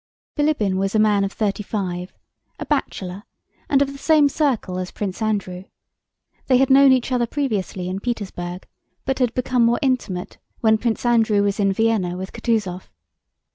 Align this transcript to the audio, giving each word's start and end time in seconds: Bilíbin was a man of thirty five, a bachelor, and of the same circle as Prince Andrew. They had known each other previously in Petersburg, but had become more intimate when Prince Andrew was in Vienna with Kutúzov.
Bilíbin 0.35 0.77
was 0.79 0.95
a 0.95 0.99
man 0.99 1.23
of 1.23 1.31
thirty 1.31 1.61
five, 1.61 2.11
a 2.57 2.65
bachelor, 2.65 3.21
and 3.69 3.83
of 3.83 3.91
the 3.91 3.99
same 3.99 4.29
circle 4.29 4.79
as 4.79 4.89
Prince 4.89 5.21
Andrew. 5.21 5.65
They 6.47 6.57
had 6.57 6.71
known 6.71 6.91
each 6.91 7.11
other 7.11 7.27
previously 7.27 7.87
in 7.87 7.99
Petersburg, 7.99 8.67
but 9.05 9.19
had 9.19 9.31
become 9.35 9.63
more 9.63 9.77
intimate 9.83 10.39
when 10.59 10.79
Prince 10.79 11.05
Andrew 11.05 11.43
was 11.43 11.59
in 11.59 11.71
Vienna 11.71 12.17
with 12.17 12.33
Kutúzov. 12.33 12.87